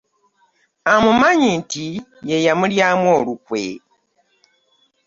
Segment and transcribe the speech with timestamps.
[0.93, 1.85] Amumanyi nti
[2.29, 3.63] ye yamulyamu olukwe.